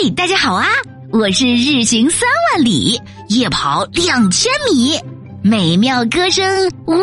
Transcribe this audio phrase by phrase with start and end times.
[0.00, 0.64] 嘿，大家好啊！
[1.10, 2.20] 我是日行三
[2.52, 4.96] 万里，夜跑两千米，
[5.42, 6.94] 美妙歌声无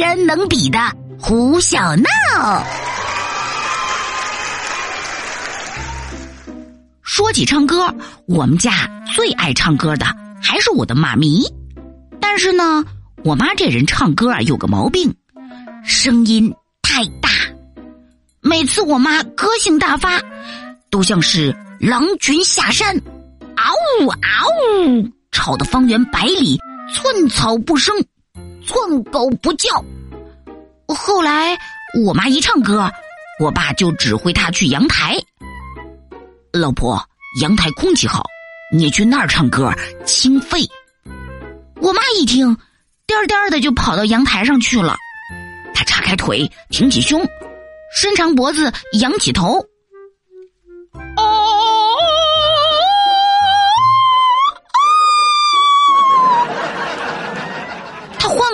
[0.00, 0.78] 人能比的
[1.20, 2.08] 胡小闹。
[7.02, 7.94] 说起唱歌，
[8.26, 10.06] 我们家最爱唱歌的
[10.42, 11.44] 还是我的妈咪。
[12.20, 12.84] 但是呢，
[13.22, 15.14] 我妈这人唱歌啊有个毛病，
[15.84, 17.30] 声音太大。
[18.40, 20.20] 每次我妈歌性大发，
[20.90, 22.94] 都像是狼群下山。
[23.56, 24.18] 嗷呜嗷
[24.84, 26.58] 呜，吵得方圆百里
[26.92, 27.94] 寸草不生，
[28.66, 29.82] 寸狗不叫。
[30.88, 31.56] 后来
[32.04, 32.90] 我妈一唱歌，
[33.42, 35.16] 我爸就指挥他去阳台。
[36.52, 37.02] 老婆，
[37.40, 38.26] 阳台空气好，
[38.74, 39.72] 你去那儿唱歌
[40.04, 40.60] 清肺。
[41.76, 42.54] 我妈一听，
[43.06, 44.94] 颠颠的就跑到阳台上去了。
[45.72, 47.26] 她叉开腿，挺起胸，
[47.94, 49.64] 伸长脖子，仰起头。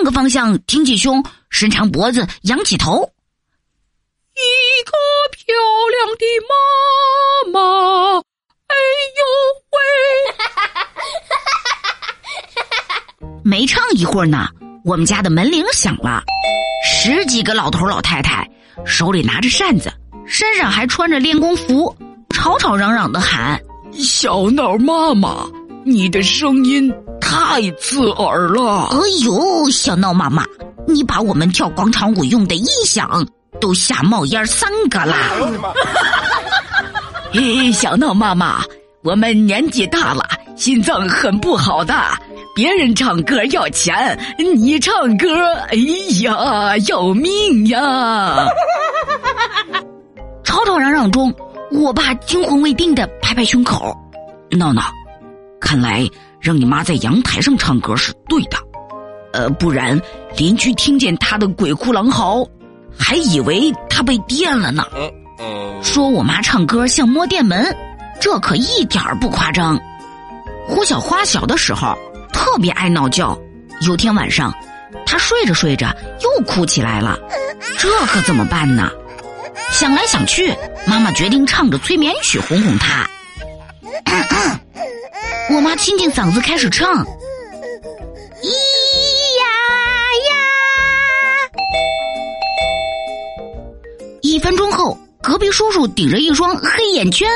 [0.03, 3.11] 个方向，挺起胸，伸长脖子，仰起头。
[4.33, 4.41] 一
[4.83, 4.91] 个
[5.31, 5.55] 漂
[5.91, 6.53] 亮的妈
[7.53, 7.59] 妈，
[8.67, 8.75] 哎
[9.17, 9.21] 呦
[9.71, 9.77] 喂！
[13.43, 14.47] 没唱一会儿呢，
[14.83, 16.21] 我们家的门铃响了，
[16.85, 18.47] 十几个老头老太太
[18.85, 19.91] 手里拿着扇子，
[20.27, 21.95] 身上还穿着练功服，
[22.29, 23.59] 吵吵嚷嚷的喊
[23.93, 25.49] ：“小闹妈妈，
[25.83, 26.93] 你的声音。”
[27.27, 28.87] 太刺耳了！
[28.91, 30.45] 哎呦，小闹妈妈，
[30.87, 33.27] 你把我们跳广场舞用的音响
[33.59, 35.15] 都吓冒烟三个啦！
[37.33, 38.63] 嘿， 小闹妈妈，
[39.03, 40.25] 我们年纪大了，
[40.55, 41.93] 心脏很不好的。
[42.55, 44.17] 别人唱歌要钱，
[44.55, 45.27] 你唱歌，
[45.69, 45.75] 哎
[46.21, 48.45] 呀，要命呀！
[50.45, 51.33] 吵吵嚷嚷中，
[51.71, 53.93] 我爸惊魂未定的拍拍胸口，
[54.51, 54.81] 闹闹，
[55.59, 56.07] 看来。
[56.39, 58.57] 让你妈在阳台上唱歌是对的，
[59.33, 59.99] 呃，不然
[60.37, 62.47] 邻居听见她的鬼哭狼嚎，
[62.97, 64.85] 还以为她被电了呢。
[65.81, 67.75] 说我妈唱歌像摸电门，
[68.21, 69.77] 这可一点儿不夸张。
[70.67, 71.97] 胡小花小的时候
[72.31, 73.35] 特别爱闹觉，
[73.81, 74.53] 有天晚上，
[75.05, 75.87] 她睡着睡着
[76.21, 77.17] 又哭起来了，
[77.79, 78.89] 这可怎么办呢？
[79.71, 83.09] 想来想去，妈妈决定唱着催眠曲哄哄她。
[85.57, 87.07] 我妈清清嗓子开始唱：“咿
[89.39, 89.43] 呀
[90.29, 90.35] 呀。”
[94.21, 97.27] 一分钟后，隔壁叔叔顶着一双黑眼圈：“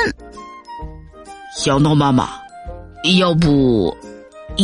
[1.58, 2.28] 小诺妈妈，
[3.18, 3.92] 要不，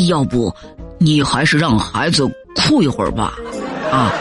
[0.06, 0.54] 要不，
[1.00, 3.34] 你还是让孩子哭一会儿吧，
[3.91, 4.12] 啊。”